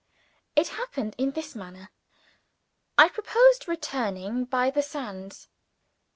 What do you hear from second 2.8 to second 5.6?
I proposed returning by the sands.